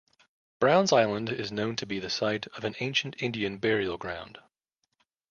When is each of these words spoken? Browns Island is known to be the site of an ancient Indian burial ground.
Browns 0.59 0.91
Island 0.91 1.29
is 1.29 1.51
known 1.51 1.75
to 1.75 1.85
be 1.85 1.99
the 1.99 2.09
site 2.09 2.47
of 2.57 2.63
an 2.63 2.73
ancient 2.79 3.21
Indian 3.21 3.59
burial 3.59 3.97
ground. 3.99 4.39